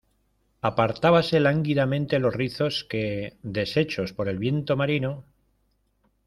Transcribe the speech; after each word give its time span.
apartábase 0.69 1.37
lánguidamente 1.47 2.15
los 2.23 2.33
rizos 2.41 2.73
que, 2.91 3.05
deshechos 3.43 4.13
por 4.13 4.27
el 4.29 4.39
viento 4.39 4.75
marino 4.75 5.11